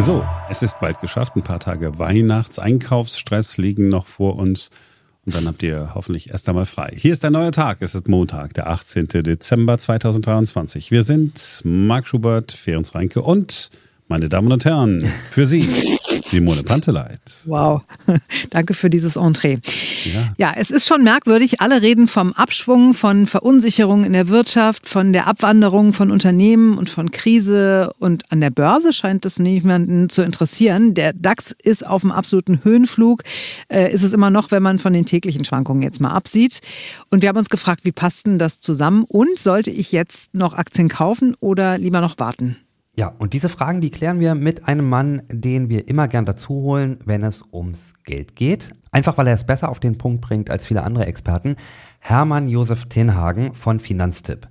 [0.00, 1.36] So, es ist bald geschafft.
[1.36, 4.70] Ein paar Tage Weihnachtseinkaufsstress liegen noch vor uns.
[5.26, 6.94] Und dann habt ihr hoffentlich erst einmal frei.
[6.96, 7.82] Hier ist der neue Tag.
[7.82, 9.08] Es ist Montag, der 18.
[9.08, 10.90] Dezember 2023.
[10.90, 13.70] Wir sind Marc Schubert, Ferenc Reinke und
[14.10, 15.68] meine Damen und Herren, für Sie
[16.26, 17.44] Simone Panteleit.
[17.46, 17.82] Wow,
[18.50, 19.58] danke für dieses Entree.
[20.04, 20.34] Ja.
[20.36, 21.60] ja, es ist schon merkwürdig.
[21.60, 26.90] Alle reden vom Abschwung, von Verunsicherung in der Wirtschaft, von der Abwanderung von Unternehmen und
[26.90, 27.92] von Krise.
[28.00, 30.94] Und an der Börse scheint es niemanden zu interessieren.
[30.94, 33.22] Der DAX ist auf dem absoluten Höhenflug.
[33.68, 36.60] Äh, ist es immer noch, wenn man von den täglichen Schwankungen jetzt mal absieht.
[37.10, 39.04] Und wir haben uns gefragt, wie passt denn das zusammen?
[39.08, 42.56] Und sollte ich jetzt noch Aktien kaufen oder lieber noch warten?
[43.00, 46.50] Ja, und diese Fragen, die klären wir mit einem Mann, den wir immer gern dazu
[46.50, 48.74] holen, wenn es ums Geld geht.
[48.92, 51.56] Einfach weil er es besser auf den Punkt bringt als viele andere Experten.
[52.00, 54.48] Hermann Josef Tenhagen von Finanztipp.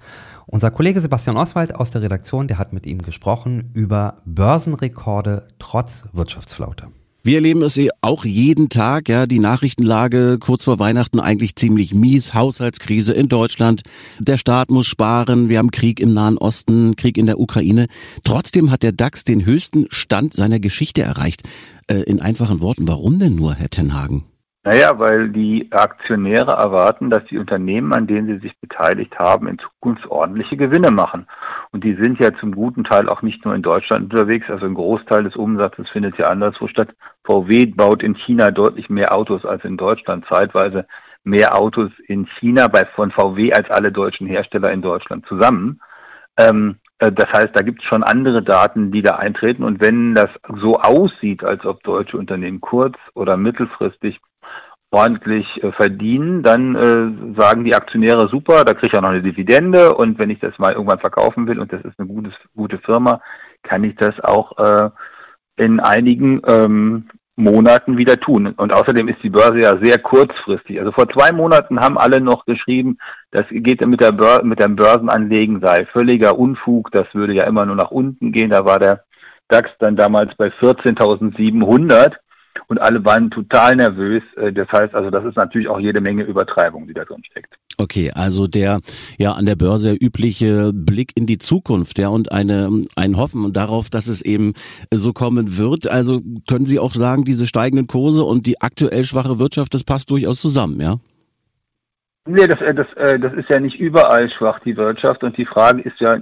[0.47, 6.05] Unser Kollege Sebastian Oswald aus der Redaktion, der hat mit ihm gesprochen über Börsenrekorde trotz
[6.11, 6.87] Wirtschaftsflaute.
[7.21, 12.33] Wir erleben es auch jeden Tag, ja, die Nachrichtenlage kurz vor Weihnachten eigentlich ziemlich mies,
[12.33, 13.81] Haushaltskrise in Deutschland,
[14.19, 17.87] der Staat muss sparen, wir haben Krieg im Nahen Osten, Krieg in der Ukraine.
[18.23, 21.43] Trotzdem hat der DAX den höchsten Stand seiner Geschichte erreicht.
[21.87, 24.23] Äh, in einfachen Worten, warum denn nur, Herr Tenhagen?
[24.69, 29.57] Naja, weil die Aktionäre erwarten, dass die Unternehmen, an denen sie sich beteiligt haben, in
[29.57, 31.25] Zukunft ordentliche Gewinne machen.
[31.71, 34.75] Und die sind ja zum guten Teil auch nicht nur in Deutschland unterwegs, also ein
[34.75, 36.89] Großteil des Umsatzes findet ja anderswo statt.
[37.23, 40.85] VW baut in China deutlich mehr Autos als in Deutschland, zeitweise
[41.23, 45.81] mehr Autos in China bei, von VW als alle deutschen Hersteller in Deutschland zusammen.
[46.37, 49.63] Ähm, äh, das heißt, da gibt es schon andere Daten, die da eintreten.
[49.63, 50.29] Und wenn das
[50.61, 54.19] so aussieht, als ob deutsche Unternehmen kurz- oder mittelfristig
[54.91, 59.21] ordentlich äh, verdienen, dann äh, sagen die Aktionäre super, da kriege ich auch noch eine
[59.21, 62.79] Dividende und wenn ich das mal irgendwann verkaufen will und das ist eine gutes, gute
[62.79, 63.21] Firma,
[63.63, 64.89] kann ich das auch äh,
[65.57, 68.53] in einigen ähm, Monaten wieder tun.
[68.57, 70.79] Und außerdem ist die Börse ja sehr kurzfristig.
[70.79, 72.97] Also vor zwei Monaten haben alle noch geschrieben,
[73.31, 77.65] das geht mit der Bör mit dem Börsenanlegen sei völliger Unfug, das würde ja immer
[77.65, 78.49] nur nach unten gehen.
[78.49, 79.03] Da war der
[79.47, 82.15] DAX dann damals bei 14.700
[82.67, 84.23] und alle waren total nervös.
[84.37, 87.55] Äh, das heißt also, das ist natürlich auch jede Menge Übertreibung, die da drin steckt.
[87.77, 88.79] Okay, also der
[89.17, 93.89] ja an der Börse übliche Blick in die Zukunft, ja, und eine ein Hoffen darauf,
[93.89, 94.53] dass es eben
[94.93, 95.87] so kommen wird.
[95.87, 100.09] Also können Sie auch sagen, diese steigenden Kurse und die aktuell schwache Wirtschaft, das passt
[100.11, 100.97] durchaus zusammen, ja?
[102.27, 105.23] Nee, das, äh, das, äh, das ist ja nicht überall schwach, die Wirtschaft.
[105.23, 106.17] Und die Frage ist ja,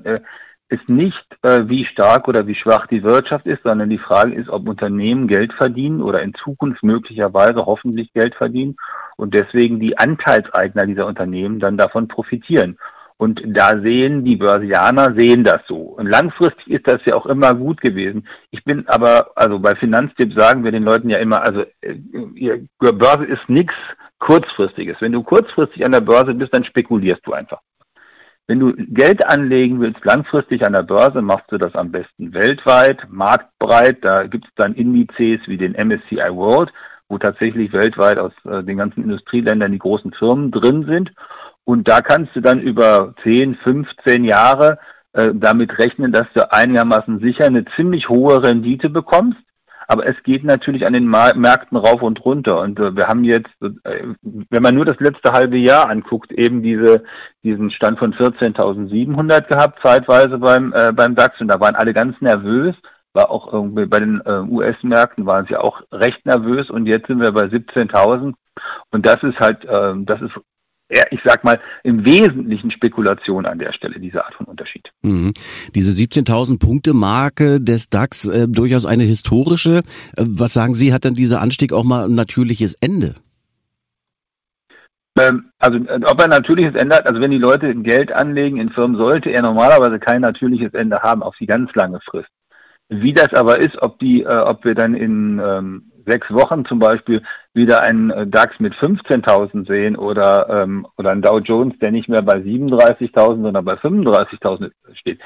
[0.69, 4.49] ist nicht, äh, wie stark oder wie schwach die Wirtschaft ist, sondern die Frage ist,
[4.49, 8.75] ob Unternehmen Geld verdienen oder in Zukunft möglicherweise hoffentlich Geld verdienen
[9.15, 12.77] und deswegen die Anteilseigner dieser Unternehmen dann davon profitieren.
[13.19, 15.77] Und da sehen die Börsianer sehen das so.
[15.77, 18.27] Und langfristig ist das ja auch immer gut gewesen.
[18.51, 21.95] Ich bin aber, also bei Finanztipp sagen wir den Leuten ja immer, also äh,
[22.77, 23.73] Börse ist nichts
[24.19, 24.97] kurzfristiges.
[24.99, 27.61] Wenn du kurzfristig an der Börse bist, dann spekulierst du einfach.
[28.47, 33.05] Wenn du Geld anlegen willst, langfristig an der Börse, machst du das am besten weltweit,
[33.09, 33.97] marktbreit.
[34.01, 36.71] Da gibt es dann Indizes wie den MSCI World,
[37.09, 41.11] wo tatsächlich weltweit aus äh, den ganzen Industrieländern die großen Firmen drin sind.
[41.65, 44.79] Und da kannst du dann über 10, 15 Jahre
[45.11, 49.39] äh, damit rechnen, dass du einigermaßen sicher eine ziemlich hohe Rendite bekommst.
[49.87, 52.59] Aber es geht natürlich an den Märkten rauf und runter.
[52.59, 54.03] Und äh, wir haben jetzt, äh,
[54.49, 57.03] wenn man nur das letzte halbe Jahr anguckt, eben diese,
[57.43, 61.39] diesen Stand von 14.700 gehabt, zeitweise beim, äh, beim DAX.
[61.39, 62.75] Und da waren alle ganz nervös.
[63.13, 66.69] War auch irgendwie bei den äh, US-Märkten waren sie auch recht nervös.
[66.69, 68.33] Und jetzt sind wir bei 17.000.
[68.91, 70.33] Und das ist halt, äh, das ist
[70.89, 74.91] ich sag mal, im Wesentlichen Spekulation an der Stelle, diese Art von Unterschied.
[75.01, 75.33] Mhm.
[75.75, 79.79] Diese 17.000 Punkte Marke des DAX, äh, durchaus eine historische.
[80.15, 83.15] Äh, was sagen Sie, hat dann dieser Anstieg auch mal ein natürliches Ende?
[85.19, 88.69] Ähm, also, äh, ob er natürliches Ende hat, also wenn die Leute Geld anlegen in
[88.69, 92.29] Firmen, sollte er normalerweise kein natürliches Ende haben auf die ganz lange Frist.
[92.89, 96.79] Wie das aber ist, ob die, äh, ob wir dann in ähm, sechs Wochen zum
[96.79, 97.21] Beispiel
[97.53, 102.09] wieder einen äh, DAX mit 15.000 sehen oder, ähm, oder einen Dow Jones, der nicht
[102.09, 105.19] mehr bei 37.000, sondern bei 35.000 steht,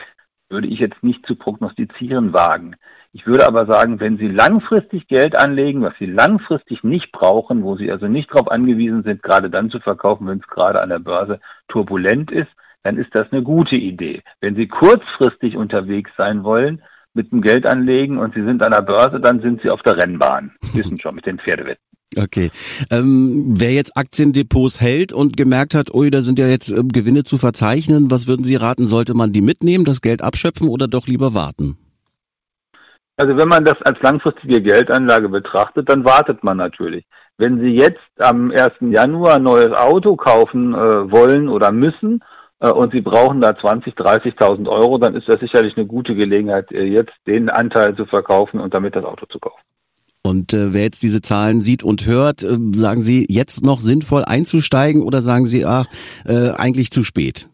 [0.49, 2.75] würde ich jetzt nicht zu prognostizieren wagen.
[3.13, 7.75] Ich würde aber sagen, wenn Sie langfristig Geld anlegen, was Sie langfristig nicht brauchen, wo
[7.75, 10.99] Sie also nicht darauf angewiesen sind, gerade dann zu verkaufen, wenn es gerade an der
[10.99, 12.49] Börse turbulent ist,
[12.83, 14.23] dann ist das eine gute Idee.
[14.39, 16.81] Wenn Sie kurzfristig unterwegs sein wollen,
[17.13, 19.97] mit dem Geld anlegen und Sie sind an der Börse, dann sind Sie auf der
[19.97, 20.51] Rennbahn.
[20.73, 21.83] Wissen schon mit den Pferdewetten.
[22.17, 22.51] Okay.
[22.89, 27.23] Ähm, wer jetzt Aktiendepots hält und gemerkt hat, ui, da sind ja jetzt äh, Gewinne
[27.23, 28.85] zu verzeichnen, was würden Sie raten?
[28.85, 31.77] Sollte man die mitnehmen, das Geld abschöpfen oder doch lieber warten?
[33.15, 37.05] Also wenn man das als langfristige Geldanlage betrachtet, dann wartet man natürlich.
[37.37, 38.73] Wenn Sie jetzt am 1.
[38.81, 42.21] Januar ein neues Auto kaufen äh, wollen oder müssen
[42.69, 46.83] und Sie brauchen da 20.000, 30.000 Euro, dann ist das sicherlich eine gute Gelegenheit, äh,
[46.83, 49.61] jetzt den Anteil zu verkaufen und damit das Auto zu kaufen.
[50.23, 54.23] Und äh, wer jetzt diese Zahlen sieht und hört, äh, sagen Sie jetzt noch sinnvoll
[54.23, 55.87] einzusteigen oder sagen Sie, ach,
[56.25, 57.49] äh, eigentlich zu spät?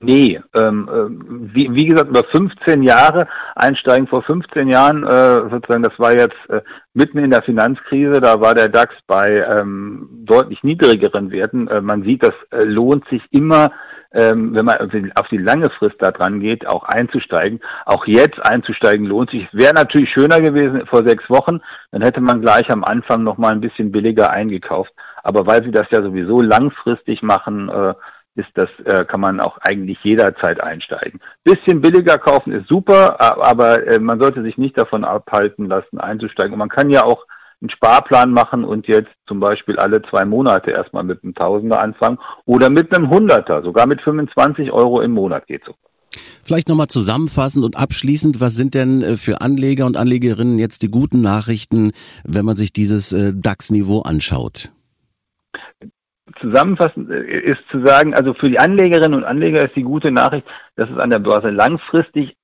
[0.00, 5.82] Nee, ähm, äh, wie, wie gesagt, über 15 Jahre einsteigen vor 15 Jahren, äh, sozusagen,
[5.82, 6.60] das war jetzt äh,
[6.94, 11.66] mitten in der Finanzkrise, da war der DAX bei ähm, deutlich niedrigeren Werten.
[11.66, 13.72] Äh, man sieht, das äh, lohnt sich immer,
[14.12, 17.58] ähm, wenn man auf die lange Frist da dran geht, auch einzusteigen.
[17.84, 19.48] Auch jetzt einzusteigen lohnt sich.
[19.52, 21.60] Wäre natürlich schöner gewesen vor sechs Wochen,
[21.90, 24.92] dann hätte man gleich am Anfang nochmal ein bisschen billiger eingekauft.
[25.24, 27.94] Aber weil sie das ja sowieso langfristig machen, äh,
[28.38, 31.20] ist das, äh, kann man auch eigentlich jederzeit einsteigen.
[31.42, 36.52] Bisschen billiger kaufen ist super, aber äh, man sollte sich nicht davon abhalten lassen, einzusteigen.
[36.52, 37.26] Und man kann ja auch
[37.60, 42.18] einen Sparplan machen und jetzt zum Beispiel alle zwei Monate erstmal mit einem Tausender anfangen
[42.44, 45.74] oder mit einem Hunderter, sogar mit 25 Euro im Monat geht so.
[46.44, 50.90] Vielleicht nochmal zusammenfassend und abschließend, was sind denn äh, für Anleger und Anlegerinnen jetzt die
[50.90, 51.90] guten Nachrichten,
[52.24, 54.70] wenn man sich dieses äh, DAX-Niveau anschaut?
[56.40, 60.46] Zusammenfassend äh, ist zu sagen, also für die Anlegerinnen und Anleger ist die gute Nachricht,
[60.76, 62.36] dass es an der Börse langfristig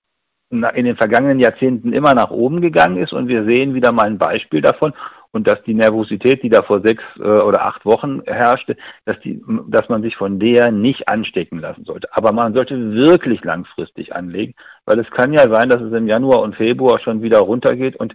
[0.51, 4.19] in den vergangenen Jahrzehnten immer nach oben gegangen ist und wir sehen wieder mal ein
[4.19, 4.93] Beispiel davon
[5.35, 9.43] und dass die Nervosität, die da vor sechs äh, oder acht Wochen herrschte, dass, die,
[9.69, 12.09] dass man sich von der nicht anstecken lassen sollte.
[12.13, 14.55] Aber man sollte wirklich langfristig anlegen,
[14.85, 18.15] weil es kann ja sein, dass es im Januar und Februar schon wieder runtergeht und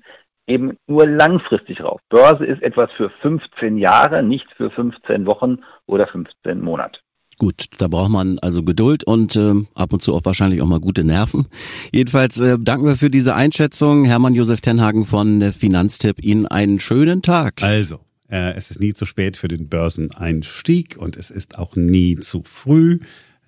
[0.50, 2.02] eben nur langfristig rauf.
[2.10, 7.00] Börse ist etwas für 15 Jahre, nicht für 15 Wochen oder 15 Monate.
[7.38, 10.82] Gut, da braucht man also Geduld und äh, ab und zu auch wahrscheinlich auch mal
[10.82, 11.48] gute Nerven.
[11.94, 14.04] Jedenfalls äh, danken wir für diese Einschätzung.
[14.04, 17.64] Hermann Josef Tenhagen von äh, Finanztipp, Ihnen einen schönen Tag.
[17.64, 22.18] Also, äh, es ist nie zu spät für den Börseneinstieg und es ist auch nie
[22.18, 23.00] zu früh.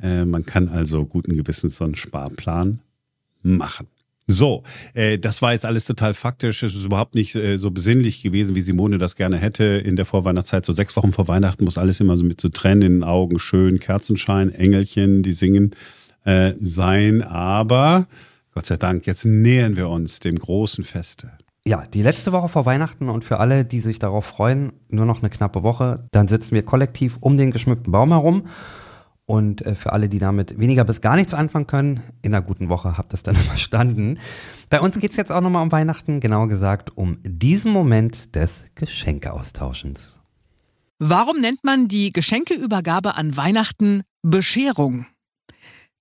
[0.01, 2.79] Äh, man kann also guten Gewissens so einen Sparplan
[3.43, 3.87] machen.
[4.27, 4.63] So,
[4.93, 6.63] äh, das war jetzt alles total faktisch.
[6.63, 10.05] Es ist überhaupt nicht äh, so besinnlich gewesen, wie Simone das gerne hätte in der
[10.05, 10.65] Vorweihnachtszeit.
[10.65, 13.39] So sechs Wochen vor Weihnachten muss alles immer so mit so Tränen in den Augen,
[13.39, 15.71] schön, Kerzenschein, Engelchen, die singen
[16.23, 17.23] äh, sein.
[17.23, 18.07] Aber
[18.53, 21.31] Gott sei Dank, jetzt nähern wir uns dem großen Feste.
[21.63, 25.21] Ja, die letzte Woche vor Weihnachten und für alle, die sich darauf freuen, nur noch
[25.21, 26.07] eine knappe Woche.
[26.11, 28.47] Dann sitzen wir kollektiv um den geschmückten Baum herum
[29.31, 32.67] und äh, für alle, die damit weniger bis gar nichts anfangen können, in einer guten
[32.67, 34.19] Woche habt ihr es dann verstanden.
[34.69, 38.65] Bei uns geht es jetzt auch nochmal um Weihnachten, genauer gesagt um diesen Moment des
[38.75, 40.19] Geschenkeaustauschens.
[40.99, 45.05] Warum nennt man die Geschenkeübergabe an Weihnachten Bescherung?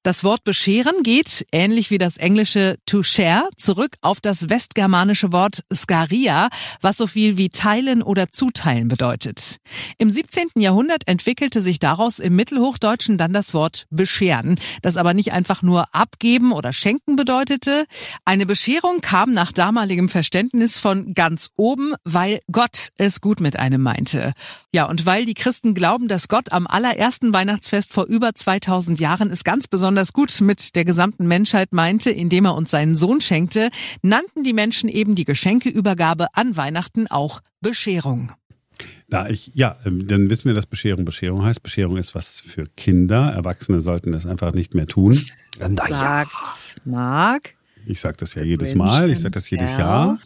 [0.03, 5.63] Das Wort bescheren geht, ähnlich wie das englische to share, zurück auf das westgermanische Wort
[5.71, 6.49] skaria,
[6.81, 9.59] was so viel wie teilen oder zuteilen bedeutet.
[9.99, 10.49] Im 17.
[10.57, 15.95] Jahrhundert entwickelte sich daraus im Mittelhochdeutschen dann das Wort bescheren, das aber nicht einfach nur
[15.95, 17.85] abgeben oder schenken bedeutete.
[18.25, 23.83] Eine Bescherung kam nach damaligem Verständnis von ganz oben, weil Gott es gut mit einem
[23.83, 24.33] meinte.
[24.73, 29.31] Ja, und weil die Christen glauben, dass Gott am allerersten Weihnachtsfest vor über 2000 Jahren
[29.31, 33.21] es ganz besonders besonders gut mit der gesamten Menschheit meinte, indem er uns seinen Sohn
[33.21, 33.71] schenkte,
[34.03, 38.31] nannten die Menschen eben die Geschenkeübergabe an Weihnachten auch Bescherung.
[39.09, 41.65] Da ich, ja, ähm, dann wissen wir, dass Bescherung Bescherung heißt.
[41.65, 43.33] Bescherung ist was für Kinder.
[43.33, 45.21] Erwachsene sollten das einfach nicht mehr tun.
[45.59, 46.25] Naja.
[46.31, 47.55] Sagt Marc.
[47.85, 50.21] Ich sage das ja jedes Mal, ich sage das jedes Jahr.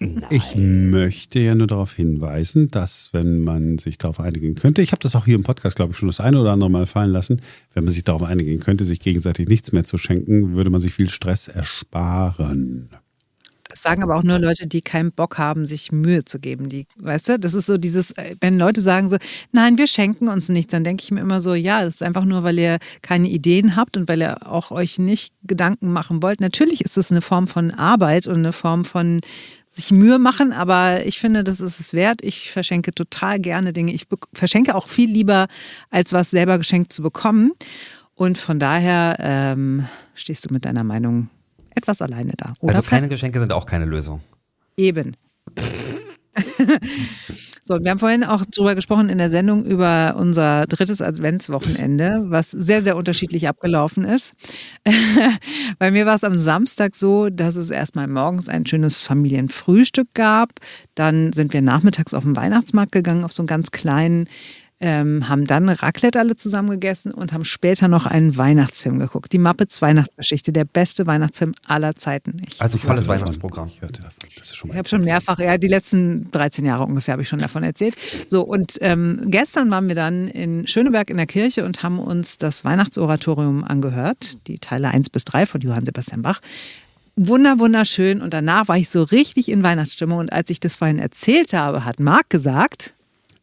[0.00, 0.26] Nein.
[0.30, 5.00] Ich möchte ja nur darauf hinweisen, dass wenn man sich darauf einigen könnte, ich habe
[5.02, 7.42] das auch hier im Podcast, glaube ich, schon das eine oder andere Mal fallen lassen,
[7.74, 10.94] wenn man sich darauf einigen könnte, sich gegenseitig nichts mehr zu schenken, würde man sich
[10.94, 12.90] viel Stress ersparen.
[13.78, 16.68] Das sagen aber auch nur Leute, die keinen Bock haben, sich Mühe zu geben.
[16.68, 19.18] Die, weißt du, das ist so dieses, äh, wenn Leute sagen so,
[19.52, 22.24] nein, wir schenken uns nichts, dann denke ich mir immer so, ja, das ist einfach
[22.24, 26.40] nur, weil ihr keine Ideen habt und weil ihr auch euch nicht Gedanken machen wollt.
[26.40, 29.20] Natürlich ist es eine Form von Arbeit und eine Form von
[29.68, 32.18] sich Mühe machen, aber ich finde, das ist es wert.
[32.24, 33.92] Ich verschenke total gerne Dinge.
[33.92, 35.46] Ich verschenke auch viel lieber,
[35.90, 37.52] als was selber geschenkt zu bekommen.
[38.16, 41.28] Und von daher ähm, stehst du mit deiner Meinung
[41.78, 42.54] etwas alleine da.
[42.60, 44.20] Oder also kleine Geschenke sind auch keine Lösung.
[44.76, 45.16] Eben.
[47.68, 52.50] So, wir haben vorhin auch darüber gesprochen in der Sendung über unser drittes Adventswochenende, was
[52.50, 54.32] sehr, sehr unterschiedlich abgelaufen ist.
[55.78, 60.52] Bei mir war es am Samstag so, dass es erstmal morgens ein schönes Familienfrühstück gab.
[60.94, 64.30] Dann sind wir nachmittags auf den Weihnachtsmarkt gegangen, auf so einen ganz kleinen
[64.80, 69.32] ähm, haben dann Raclette alle zusammen gegessen und haben später noch einen Weihnachtsfilm geguckt.
[69.32, 72.36] Die Muppets Weihnachtsgeschichte, der beste Weihnachtsfilm aller Zeiten.
[72.48, 73.68] Ich also volles Weihnachtsprogramm.
[73.68, 74.28] Ich hörte davon.
[74.36, 77.22] Das ist schon mal ich habe schon mehrfach, ja, die letzten 13 Jahre ungefähr habe
[77.22, 77.96] ich schon davon erzählt.
[78.26, 82.36] So, und ähm, gestern waren wir dann in Schöneberg in der Kirche und haben uns
[82.36, 86.40] das Weihnachtsoratorium angehört, die Teile 1 bis 3 von Johann Sebastian Bach
[87.20, 88.22] wunder, wunderschön.
[88.22, 90.18] Und danach war ich so richtig in Weihnachtsstimmung.
[90.18, 92.94] Und als ich das vorhin erzählt habe, hat Marc gesagt,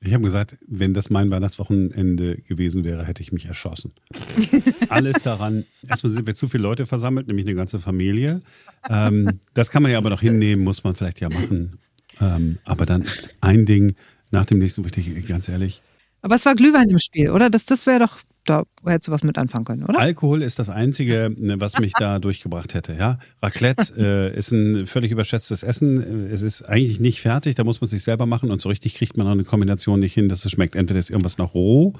[0.07, 3.91] ich habe gesagt, wenn das mein Weihnachtswochenende gewesen wäre, hätte ich mich erschossen.
[4.89, 8.41] Alles daran, erstmal sind wir zu viele Leute versammelt, nämlich eine ganze Familie.
[8.89, 11.79] Ähm, das kann man ja aber noch hinnehmen, muss man vielleicht ja machen.
[12.21, 13.05] Ähm, aber dann
[13.41, 13.95] ein Ding
[14.31, 15.81] nach dem nächsten, wo ich denke, ganz ehrlich.
[16.21, 17.49] Aber es war Glühwein im Spiel, oder?
[17.49, 19.99] Das, das wäre doch da hättest du was mit anfangen können, oder?
[19.99, 22.93] Alkohol ist das Einzige, ne, was mich da durchgebracht hätte.
[22.93, 23.17] Ja?
[23.41, 26.29] Raclette äh, ist ein völlig überschätztes Essen.
[26.31, 29.17] Es ist eigentlich nicht fertig, da muss man sich selber machen und so richtig kriegt
[29.17, 30.75] man auch eine Kombination nicht hin, dass es schmeckt.
[30.75, 31.93] Entweder ist irgendwas noch roh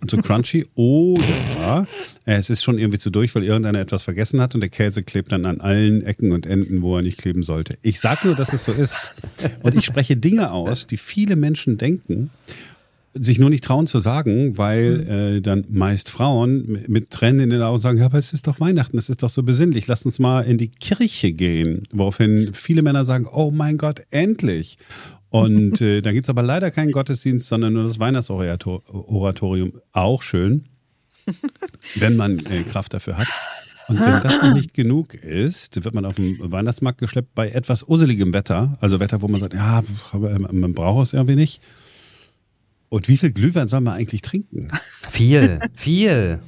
[0.00, 1.86] und so crunchy oder
[2.24, 5.30] es ist schon irgendwie zu durch, weil irgendeiner etwas vergessen hat und der Käse klebt
[5.30, 7.78] dann an allen Ecken und Enden, wo er nicht kleben sollte.
[7.82, 9.12] Ich sage nur, dass es so ist.
[9.62, 12.30] Und ich spreche Dinge aus, die viele Menschen denken
[13.14, 15.36] sich nur nicht trauen zu sagen, weil mhm.
[15.36, 18.60] äh, dann meist Frauen mit Tränen in den Augen sagen, ja, aber es ist doch
[18.60, 21.82] Weihnachten, es ist doch so besinnlich, lass uns mal in die Kirche gehen.
[21.92, 24.78] Woraufhin viele Männer sagen, oh mein Gott, endlich.
[25.28, 29.74] Und äh, dann gibt's aber leider keinen Gottesdienst, sondern nur das Weihnachtsoratorium.
[29.92, 30.64] Auch schön,
[31.94, 33.28] wenn man äh, Kraft dafür hat.
[33.88, 37.86] Und wenn das noch nicht genug ist, wird man auf den Weihnachtsmarkt geschleppt bei etwas
[37.86, 38.78] useligem Wetter.
[38.80, 41.60] Also Wetter, wo man sagt, ja, man braucht es irgendwie nicht.
[42.92, 44.68] Und wie viel Glühwein soll man eigentlich trinken?
[45.10, 46.40] Viel, viel.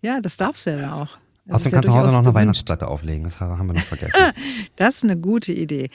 [0.00, 1.18] Ja, das darfst du ja auch.
[1.52, 3.24] Außerdem kannst du zu Hause noch eine Weihnachtsplatte auflegen.
[3.24, 4.12] Das haben wir noch vergessen.
[4.76, 5.88] das ist eine gute Idee.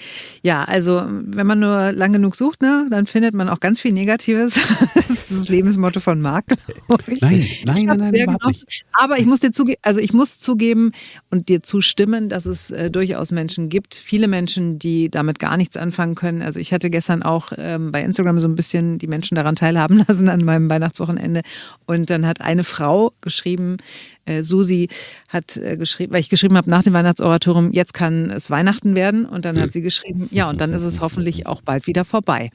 [0.44, 3.94] Ja, also wenn man nur lang genug sucht, ne, dann findet man auch ganz viel
[3.94, 4.60] Negatives.
[4.96, 6.46] das ist das Lebensmotto von Marc.
[6.88, 8.84] Nein, nein, nein, nein, überhaupt nicht.
[8.94, 10.92] Aber ich muss dir zugeben, also ich muss zugeben
[11.30, 15.78] und dir zustimmen, dass es äh, durchaus Menschen gibt, viele Menschen, die damit gar nichts
[15.78, 16.42] anfangen können.
[16.42, 19.98] Also ich hatte gestern auch ähm, bei Instagram so ein bisschen die Menschen daran teilhaben
[20.08, 21.42] lassen an meinem Weihnachtswochenende.
[21.86, 23.78] Und dann hat eine Frau geschrieben,
[24.28, 24.90] äh, Susi
[25.30, 29.26] hat äh, geschrieben, weil ich geschrieben habe nach dem Weihnachtsoratorium, jetzt kann es Weihnachten werden.
[29.26, 32.50] Und dann hat sie geschrieben, ja, und dann ist es hoffentlich auch bald wieder vorbei.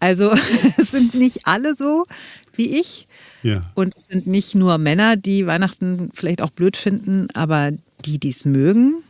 [0.00, 0.30] Also
[0.78, 2.06] es sind nicht alle so
[2.54, 3.08] wie ich.
[3.42, 3.70] Ja.
[3.74, 7.72] Und es sind nicht nur Männer, die Weihnachten vielleicht auch blöd finden, aber
[8.04, 9.02] die, die es mögen,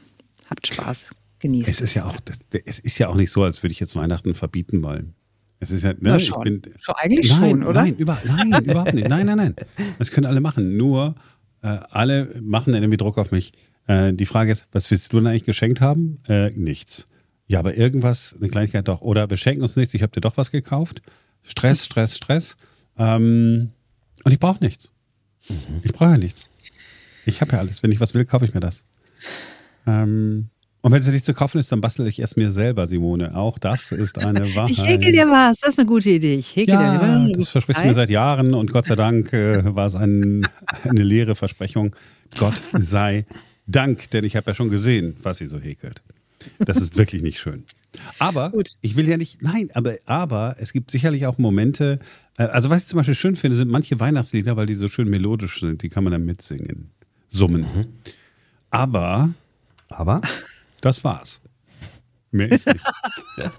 [0.48, 1.10] habt Spaß.
[1.40, 1.68] Genießt.
[1.68, 2.16] Es ist ja auch,
[2.64, 5.14] es ist ja auch nicht so, als würde ich jetzt Weihnachten verbieten wollen.
[5.60, 6.42] Es ist ja, ne, schon.
[6.42, 7.82] Bin, schon eigentlich nein, schon, oder?
[7.82, 9.08] Nein, über, nein, überhaupt nicht.
[9.08, 9.54] Nein, nein, nein.
[9.98, 10.76] Das können alle machen.
[10.76, 11.14] Nur
[11.66, 13.52] alle machen irgendwie Druck auf mich.
[13.86, 16.20] Äh, die Frage ist, was willst du denn eigentlich geschenkt haben?
[16.28, 17.08] Äh, nichts.
[17.46, 19.00] Ja, aber irgendwas, eine Kleinigkeit doch.
[19.00, 21.02] Oder wir schenken uns nichts, ich habe dir doch was gekauft.
[21.42, 22.56] Stress, Stress, Stress.
[22.98, 23.70] Ähm,
[24.24, 24.92] und ich brauche nichts.
[25.48, 25.80] Mhm.
[25.82, 26.48] Ich brauche ja nichts.
[27.24, 27.82] Ich habe ja alles.
[27.82, 28.84] Wenn ich was will, kaufe ich mir das.
[29.86, 30.50] Ähm,
[30.88, 33.36] und wenn es nicht zu kaufen ist, dann bastel ich es mir selber, Simone.
[33.36, 34.70] Auch das ist eine Wahrheit.
[34.70, 36.36] Ich häkel dir was, das ist eine gute Idee.
[36.36, 39.76] Ich häkel ja, dir das versprichst du mir seit Jahren und Gott sei Dank äh,
[39.76, 40.48] war es ein,
[40.84, 41.94] eine leere Versprechung.
[42.38, 43.26] Gott sei
[43.66, 46.00] Dank, denn ich habe ja schon gesehen, was sie so häkelt.
[46.58, 47.64] Das ist wirklich nicht schön.
[48.18, 48.70] Aber Gut.
[48.80, 51.98] ich will ja nicht, nein, aber, aber es gibt sicherlich auch Momente,
[52.38, 55.10] äh, also was ich zum Beispiel schön finde, sind manche Weihnachtslieder, weil die so schön
[55.10, 56.92] melodisch sind, die kann man dann mitsingen,
[57.28, 57.60] summen.
[57.60, 57.86] Mhm.
[58.70, 59.28] Aber,
[59.90, 60.22] aber
[60.80, 61.40] das war's.
[62.30, 62.84] Mehr ist nicht.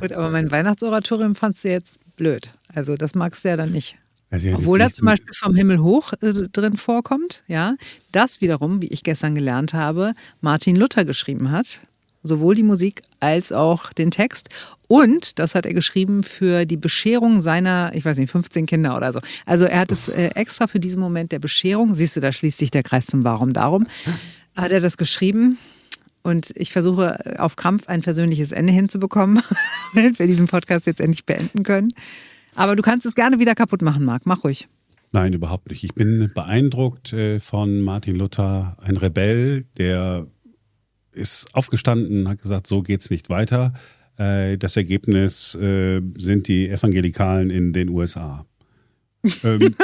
[0.00, 2.50] Gut, aber mein Weihnachtsoratorium fandst du jetzt blöd.
[2.74, 3.96] Also das magst du ja dann nicht.
[4.30, 7.74] Also Obwohl da zum Beispiel vom Himmel hoch äh, drin vorkommt, ja,
[8.12, 11.80] das wiederum, wie ich gestern gelernt habe, Martin Luther geschrieben hat.
[12.22, 14.50] Sowohl die Musik als auch den Text.
[14.88, 19.12] Und das hat er geschrieben für die Bescherung seiner, ich weiß nicht, 15 Kinder oder
[19.12, 19.20] so.
[19.46, 22.58] Also er hat es äh, extra für diesen Moment der Bescherung, siehst du, da schließt
[22.58, 23.86] sich der Kreis zum Warum darum,
[24.54, 25.58] hat er das geschrieben.
[26.22, 29.42] Und ich versuche auf Krampf ein persönliches Ende hinzubekommen,
[29.94, 31.88] damit wir diesen Podcast jetzt endlich beenden können.
[32.54, 34.26] Aber du kannst es gerne wieder kaputt machen, Marc.
[34.26, 34.68] Mach ruhig.
[35.12, 35.82] Nein, überhaupt nicht.
[35.82, 40.26] Ich bin beeindruckt äh, von Martin Luther, ein Rebell, der
[41.12, 43.72] ist aufgestanden, hat gesagt, so geht's nicht weiter.
[44.16, 48.46] Äh, das Ergebnis äh, sind die Evangelikalen in den USA
[49.44, 49.74] ähm,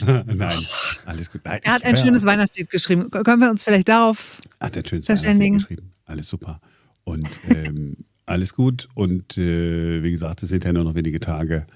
[0.26, 0.58] Nein,
[1.06, 1.40] alles gut.
[1.44, 3.10] Nein, er hat ein schönes Weihnachtslied geschrieben.
[3.10, 5.58] Können wir uns vielleicht darauf hat ein schönes verständigen?
[5.58, 5.92] geschrieben.
[6.04, 6.60] Alles super.
[7.04, 7.96] Und ähm,
[8.26, 8.88] alles gut.
[8.94, 11.66] Und äh, wie gesagt, es sind ja nur noch wenige Tage.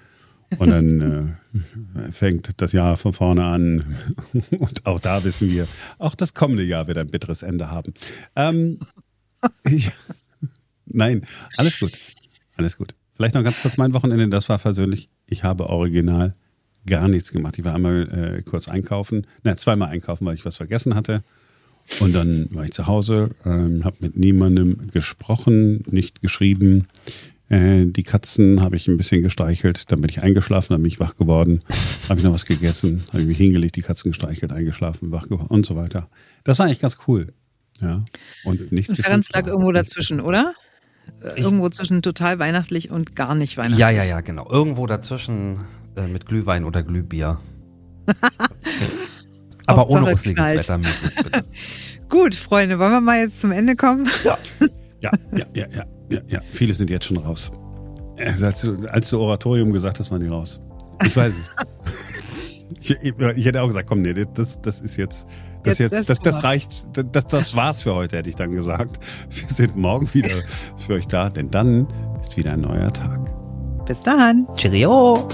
[0.58, 3.96] Und dann äh, fängt das Jahr von vorne an.
[4.50, 5.66] Und auch da wissen wir,
[5.98, 7.94] auch das kommende Jahr wird ein bitteres Ende haben.
[8.36, 8.78] Ähm,
[9.64, 9.90] ich,
[10.84, 11.24] nein,
[11.56, 11.98] alles gut.
[12.56, 12.94] Alles gut.
[13.14, 14.28] Vielleicht noch ganz kurz mein Wochenende.
[14.28, 15.08] Das war versöhnlich.
[15.26, 16.34] Ich habe original
[16.86, 17.58] gar nichts gemacht.
[17.58, 21.22] Ich war einmal äh, kurz einkaufen, na, zweimal einkaufen, weil ich was vergessen hatte.
[22.00, 26.86] Und dann war ich zu Hause, ähm, habe mit niemandem gesprochen, nicht geschrieben.
[27.48, 31.00] Äh, die Katzen habe ich ein bisschen gestreichelt, dann bin ich eingeschlafen, dann bin ich
[31.00, 31.60] wach geworden,
[32.08, 35.48] habe ich noch was gegessen, habe ich mich hingelegt, die Katzen gestreichelt, eingeschlafen, wach geworden
[35.48, 36.08] und so weiter.
[36.44, 37.32] Das war eigentlich ganz cool.
[37.80, 38.04] Ja.
[38.44, 38.90] Und nichts.
[38.90, 40.54] Und Ferenc lag irgendwo dazwischen, oder?
[41.36, 43.80] Ich irgendwo zwischen total weihnachtlich und gar nicht weihnachtlich.
[43.80, 44.48] Ja, ja, ja, genau.
[44.48, 45.60] Irgendwo dazwischen
[45.96, 47.38] äh, mit Glühwein oder Glühbier.
[49.66, 51.44] Aber ohne russliges Wetter möglichst bitte.
[52.08, 54.08] Gut, Freunde, wollen wir mal jetzt zum Ende kommen?
[54.24, 54.38] Ja.
[55.00, 56.40] Ja, ja, ja, ja, ja, ja.
[56.52, 57.50] Viele sind jetzt schon raus.
[58.20, 60.60] Also als, du, als du Oratorium gesagt hast, waren die raus.
[61.04, 61.50] Ich weiß es.
[62.80, 65.26] ich, ich, ich, hätte auch gesagt, komm, nee, das, das ist jetzt,
[65.64, 69.00] das, jetzt, jetzt das, das, reicht, das, das war's für heute, hätte ich dann gesagt.
[69.28, 70.36] Wir sind morgen wieder
[70.86, 71.88] für euch da, denn dann
[72.20, 73.32] ist wieder ein neuer Tag.
[73.86, 74.46] Bis dann.
[74.56, 75.28] Cheerio.